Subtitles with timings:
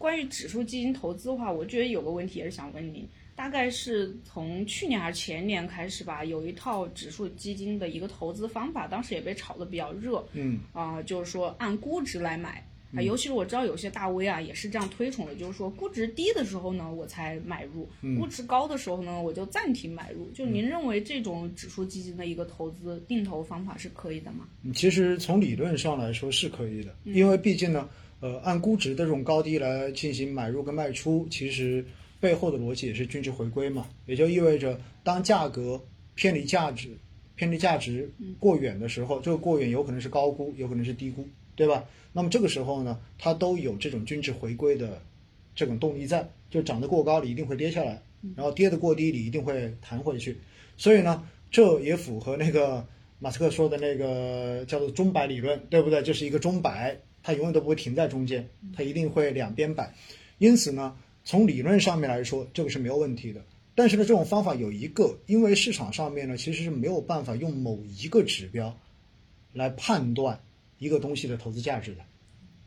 [0.00, 3.06] 关于指数基金投资的话，我觉得有个问题也是想问您，
[3.36, 12.66] 大概是从去年还是前年开始吧，有一套指数基金的一个投资方法，当时也被炒得比较热，嗯啊、就是说按估值来买。
[12.92, 17.86] 啊，尤其是我知道有些大 V 啊，也是这样推崇的，就是说估值低的时候呢，我才买入；
[18.18, 20.28] 估值高的时候呢，我就暂停买入。
[20.32, 24.48] 就您认为这种指数基金的一个投资定投方法是可以的吗？
[24.74, 27.88] 其实从理论上来说是可以的，因为毕竟呢，
[28.20, 31.84] 呃，按估值的这种高低来进行买入跟卖出，其实
[32.20, 35.80] 背后的逻辑也是均值回归嘛，也就意味着当价格
[36.14, 36.90] 偏离价值、
[37.34, 41.26] 偏离价值过远的时候，这个过远有可能是高估，有可能是低估，
[41.56, 41.84] 对吧？
[42.12, 45.00] 那么这个时候呢，它都有这种均值回归的
[45.54, 48.02] 这种动力在，就涨得过高，你一定会跌下来，
[48.36, 50.36] 然后跌得过低，你一定会弹回去。
[50.76, 52.86] 所以呢，这也符合那个
[53.18, 56.02] 马斯克说的那个叫做钟摆理论，对不对？
[56.02, 59.94] 就是一个钟摆，它永远都不会停在中间，它一定会两边摆。
[60.38, 63.44] 因此呢，从理论上面来说，这个是没有问题的。
[63.74, 68.76] 但是呢，这种方法有一个，因为市场上面呢，其实是没有办法用某一个指标
[69.52, 70.38] 来判断
[70.78, 72.00] 一个东西的投资价值的，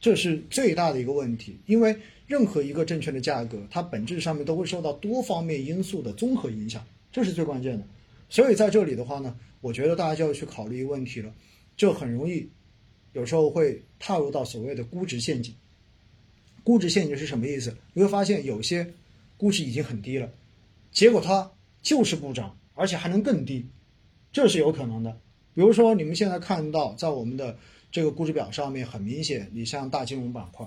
[0.00, 1.58] 这是最大的一个问题。
[1.66, 7.84] 因为任何一个证券的价格，它本质上面都会受到多方面因素的综合影响，这是最关键的。
[8.28, 11.34] 所以在这里的话呢，我觉得大家就要去考虑一个问题了，
[11.76, 12.48] 就很容易
[13.12, 15.54] 有时候会踏入到所谓的估值陷阱。
[16.64, 17.76] 估值陷阱是什么意思？
[17.92, 18.92] 你会发现有些
[19.36, 20.30] 估值已经很低了，
[20.92, 21.50] 结果它
[21.82, 23.66] 就是不涨，而且还能更低，
[24.32, 25.18] 这是有可能的。
[25.54, 27.58] 比如说你们现在看到在我们的
[27.90, 30.66] 这个估值表上面，很明显，你像大金融板块，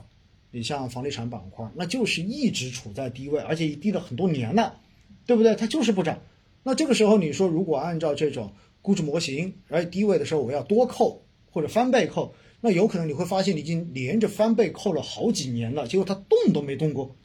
[0.52, 4.80] 你像房地产板块，那就是一直处在低位，而且已低了很多年了，
[5.25, 5.55] 对不对？
[5.55, 6.21] 它就是不涨。
[6.63, 11.23] 那这个时候你说，如果按照这种估值模型，而低位的时候我要多扣
[11.56, 17.16] 或者翻倍扣，那有可能你会发现你已经连着翻倍扣了好几年了，结果它动都没动过。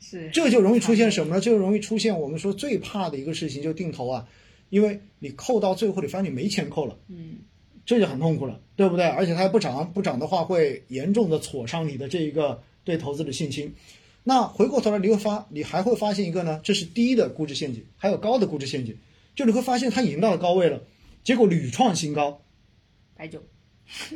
[0.00, 1.40] 是这就容易出现什么呢？
[1.42, 4.26] 这就容易出现我们说最怕的一个事情，就定投啊，
[4.70, 7.40] 因为你扣到最后，你发现你没钱扣了，嗯，
[7.84, 9.04] 这就很痛苦了，对不对？
[9.04, 13.74] 而且它还不涨，不涨的话会严重的挫伤你的这一个对投资的信心。
[14.24, 18.96] 那回过头来，你会发，你还会发现一个呢，这是低的估值陷阱，还有高的估值陷阱。
[19.34, 20.82] 就你会发现它已经到了高位了，
[21.22, 22.40] 结果屡创新高，
[23.16, 23.42] 白酒，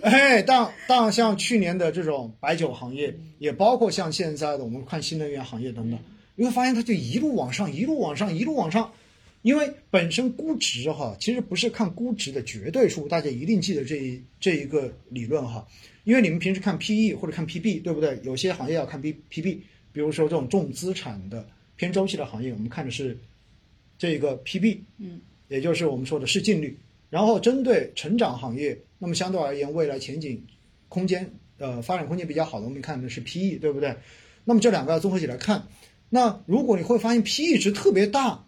[0.03, 5.99] 哎，当当，像去年的这种白酒行业，也包括像现在的我们看新能源行业等等，
[6.37, 8.93] 你会发现它就一路往上，一路往上，一路往上。
[9.43, 15.67] 因为本身估值哈，其实不是看估值的绝对数，大家一定记得这一这一个理论哈。
[16.05, 18.21] 因为你们平时看 PE 或者看 PB，对不对？
[18.23, 19.59] 有些行业要看 P PB，
[19.95, 23.17] 比如说这种重资产的偏周期的行业，我们看的是
[23.97, 25.19] 这个 PB，嗯，
[25.49, 26.77] 也就是我们说的市净率。
[27.11, 30.47] 然后针对成长行业，那么相对而言，未来前景
[30.89, 33.97] 空间呃发展空间比较好的，我们看的是 PE，对不对？
[34.45, 35.67] 那么这两个要综合起来看。
[36.09, 38.47] 那如果你会发现 PE 值特别大，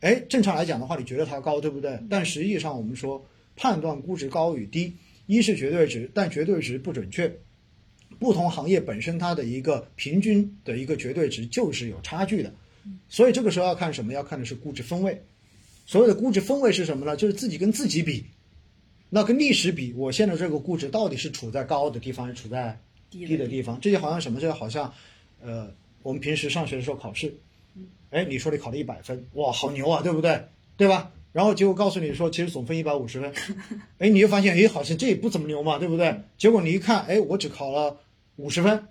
[0.00, 2.00] 哎，正常来讲的话，你觉得它高，对不对？
[2.08, 4.94] 但实际上我们说判断估值高与低，
[5.26, 7.32] 一是绝对值，但绝对值不准确。
[8.18, 12.52] 不同行业本身它的一个平均的一个绝对值就是有差距的，
[13.08, 14.12] 所以这个时候要看什么？
[14.12, 15.22] 要看的是估值分位。
[15.86, 17.16] 所谓的估值分位是什么呢？
[17.16, 18.24] 就是自己跟自己比，
[19.08, 23.80] 那跟历史比，我现在这个估值到底是处在高的地方，还是处在低低的地方？
[23.80, 24.40] 这就好像什么？
[24.40, 24.92] 这就好像，
[25.40, 27.32] 呃，我们平时上学的时候考试，
[28.10, 30.44] 哎，你说你考了一百分，哇，好牛啊，对不对？
[30.76, 31.12] 对吧？
[31.32, 33.32] 然后结果告诉你说，其实总分一百五十分，
[33.98, 36.22] 哎，你就发现，哎，好像这也不怎么牛嘛，对不对？
[36.36, 38.00] 结果你一看，哎，我只考了
[38.36, 38.88] 五十分，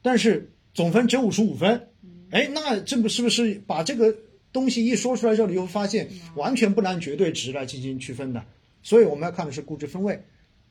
[0.00, 1.88] 但是总分只有五十五分，
[2.30, 4.16] 哎，那这不是不是把这个
[4.52, 8.44] 东西一说出来之后，你会发现完全不能按绝对值来进行区分的。
[8.82, 10.22] 所以我们要看的是估值分位，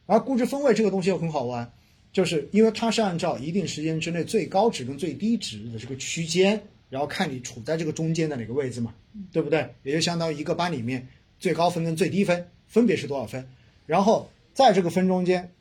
[0.05, 1.71] 而估值分位这个东西又很好玩，
[2.11, 8.95] 就是因为它是按照一定时间之内最高值跟最低值的这个区间，然后看你处在这个中间的哪个位置嘛，
[9.31, 9.75] 对不对？
[9.83, 11.07] 也就相当于一个班里面
[11.39, 13.47] 最高分跟最低分分别是多少分，
[13.85, 15.51] 然后在这个分中间，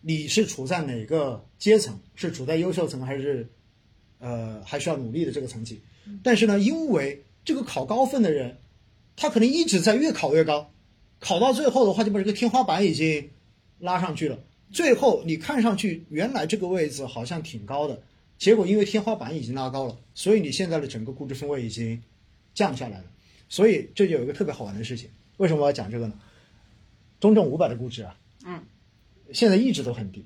[0.00, 2.00] 你是处在哪个阶层？
[2.14, 3.46] 是处在优秀层还是
[4.18, 5.80] 呃还需要努力的这个层级？
[6.22, 8.58] 但是呢，因为这个考高分的人，
[9.16, 10.70] 他可能一直在越考越高，
[11.20, 13.30] 考到最后的话，就把这个天花板已经
[13.78, 14.38] 拉上去了。
[14.70, 18.02] 最后你看上去原来这个位置好像挺高的，
[18.38, 22.02] 结果因为天花板已经拉高了，所以你现在的整个估值分位已经
[22.54, 23.04] 降下来了。
[23.48, 25.08] 所以这就有一个特别好玩的事情，
[25.38, 26.12] 为什么我要讲这个呢？
[27.18, 28.62] 中证五百的估值啊，嗯，
[29.32, 30.24] 现在一直都很低，嗯，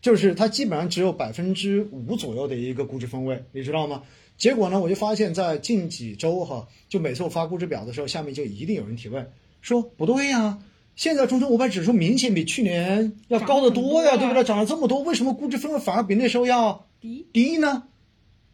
[0.00, 4.02] 就是它基本上只有百分之五左右的一个估值分位，你知道吗？
[4.36, 9.30] 结果呢，我就发现，在近几周哈，就每次我发估值表的时候，下面就一定有人提问
[9.60, 10.58] 说不对呀、
[10.96, 14.42] 现在中证五百指数明显比去年要高得多呀，对不对？
[14.42, 17.84] 涨了这么多，为什么估值分位反而比那时候要低低呢？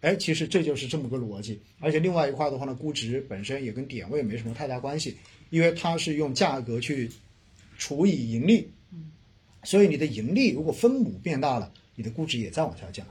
[0.01, 1.61] 哎，其实这就是这么个逻辑。
[1.79, 5.17] 而且另外一块的话呢，估值本身也跟点位没什么太大关系，
[5.51, 7.11] 因为它是用价格去
[7.79, 8.69] 除以盈利，
[9.67, 13.05] 所以你的盈利如果分母变大了，你的估值也在往下降。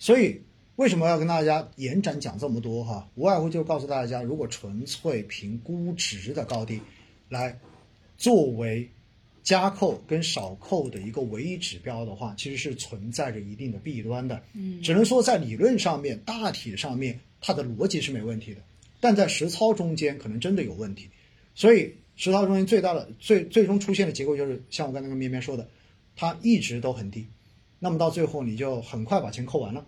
[0.00, 0.40] 所以
[0.74, 3.08] 为什么要跟大家延展讲这么多哈？
[3.14, 6.80] 无外乎就告诉大家，如果纯粹凭估值的高低
[7.28, 7.56] 来
[8.18, 8.90] 作为
[9.44, 14.42] 加扣跟少扣的一个唯一指标的话，其实是存在着一定的弊端的。
[14.54, 18.60] 嗯，只能说在理论上面、大体上面，它的逻辑是没问题的，
[18.98, 21.08] 但在实操中间可能真的有问题。
[21.54, 25.68] 所以实操中间最大的、最最终出现的结果就是像我刚才跟绵绵说的，
[26.16, 27.26] 它一直都很低，
[27.78, 29.86] 那么到最后你就很快把钱扣完了。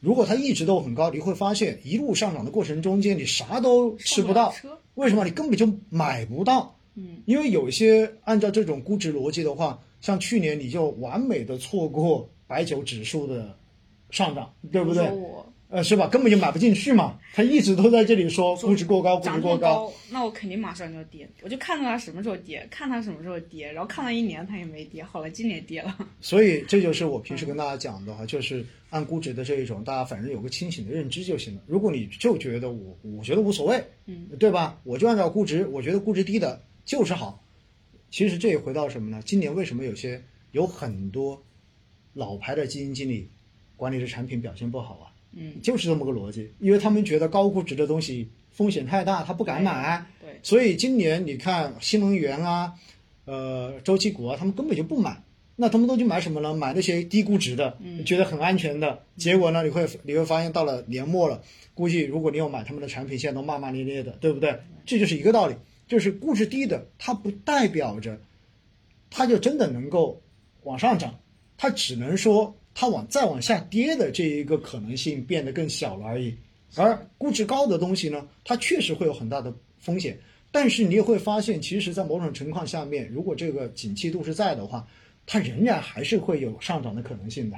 [0.00, 4.54] 如果它一直都很高，你会发现一路上涨的过程中间，你啥都吃不到。
[4.94, 5.24] 为什么？
[5.24, 6.76] 你根本就买不到。
[6.94, 13.56] 嗯，因为有一些按照这种估值逻辑的话，像去年你就完美的错过白酒指数的
[14.10, 15.10] 上涨，对不对？
[15.74, 16.06] 呃，是吧？
[16.06, 17.18] 根本就买不进去嘛。
[17.32, 21.28] 他一直都在这里说估值过高，估值过高，那我肯定马上就要跌。
[21.42, 25.98] 我就看到它什么时候跌，看它什么时候跌，然后看了一年它也没跌，好了，今年跌了。
[26.20, 31.62] 所以这就是我平时跟大家讲的哈，就是按估值的这一种，大家反正有个清醒的认知就行了。
[31.66, 34.78] 如果你就觉得我，我觉得无所谓，嗯，对吧？
[34.84, 37.44] 我就按照估值，我觉得估值低的就是好。
[38.12, 39.20] 其实这也回到什么呢？
[39.26, 40.22] 今年为什么有些
[40.52, 41.42] 有很多
[42.12, 43.28] 老牌的基金经理
[43.74, 45.10] 管理的产品表现不好啊？
[45.36, 50.06] 嗯，就是这么个逻辑，因为他们觉得高估值的东西风险太大，他不敢买。
[50.20, 52.72] 对，所以今年你看新能源啊，
[53.24, 55.22] 呃，周期股啊，他们根本就不买。
[55.56, 56.52] 那他们都去买什么呢？
[56.52, 59.00] 买那些低估值的，觉得很安全的。
[59.16, 61.40] 结果呢，你会你会发现到了年末了，
[61.74, 64.58] 估计如果你要买他们的产品，现在都骂骂咧咧的，对不对？
[64.84, 65.54] 这就是一个道理，
[65.86, 68.20] 就是估值低的，它不代表着
[69.10, 70.20] 它就真的能够
[70.64, 71.20] 往上涨，
[71.56, 72.56] 它只能说。
[72.74, 76.34] 它往再往下跌的这一个可能性变得更小了而已，
[76.74, 80.18] 而估值高的东西呢，它确实会有很大的风险，
[80.50, 84.86] 但是你也会发现，其实，在某种情况下面，如果这个景气度是在的话，
[85.24, 87.56] 它仍然还是会有上涨的可能性的。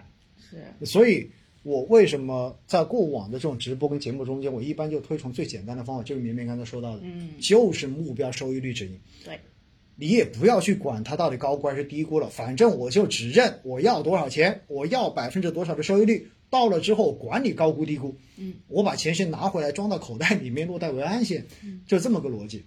[0.50, 1.28] 是，所以
[1.62, 9.00] 我为什么在过往的这种直播跟节目中间，我一般就推崇最简单的方法，就是绵绵刚才说到的，嗯，就是目标收益率指引。
[9.24, 9.40] 对。
[9.96, 16.28] 你也不要去管它到底高估还是低估了，反正我就只认我要多少钱，我要百分之多少的收益率。
[16.48, 21.44] 到了之后管你高估低估，嗯，我把钱先拿回来装到口袋里面，落袋为安先，
[21.88, 22.62] 就这么个逻辑。